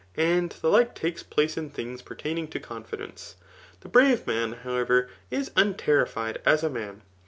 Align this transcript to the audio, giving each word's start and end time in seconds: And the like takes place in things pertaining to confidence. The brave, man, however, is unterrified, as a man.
And 0.17 0.49
the 0.63 0.67
like 0.69 0.95
takes 0.95 1.21
place 1.21 1.57
in 1.57 1.69
things 1.69 2.01
pertaining 2.01 2.47
to 2.47 2.59
confidence. 2.59 3.35
The 3.81 3.87
brave, 3.87 4.25
man, 4.25 4.53
however, 4.53 5.11
is 5.29 5.51
unterrified, 5.55 6.41
as 6.43 6.63
a 6.63 6.71
man. 6.71 7.03